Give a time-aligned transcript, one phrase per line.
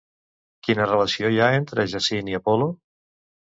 [0.67, 2.71] Quina relació hi ha entre Jacint i Apol·lo?